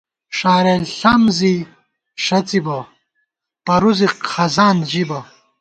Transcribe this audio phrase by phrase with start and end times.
[0.37, 1.55] ݭارېل ݪم زی
[2.23, 2.77] ݭَڅی بہ،
[3.65, 5.19] پروزِک خزان ژِبہ